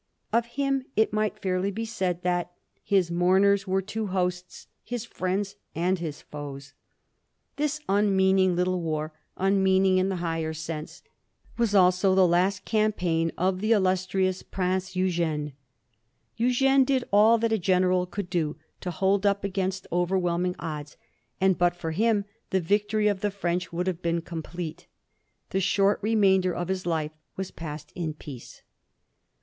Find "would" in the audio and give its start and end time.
23.71-23.85